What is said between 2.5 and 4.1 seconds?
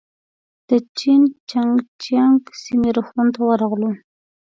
سیمې روغتون ته ورغلو.